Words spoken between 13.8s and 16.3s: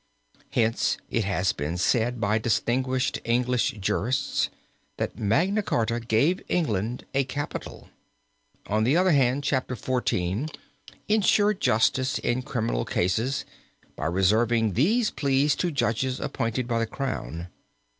by reserving these pleas to judges